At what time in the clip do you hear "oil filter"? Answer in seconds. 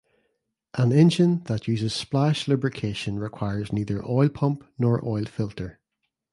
5.07-5.79